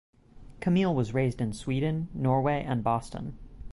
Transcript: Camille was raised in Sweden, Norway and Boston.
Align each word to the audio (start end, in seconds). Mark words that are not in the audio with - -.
Camille 0.61 0.95
was 0.95 1.13
raised 1.13 1.39
in 1.41 1.53
Sweden, 1.53 2.07
Norway 2.15 2.63
and 2.63 2.83
Boston. 2.83 3.37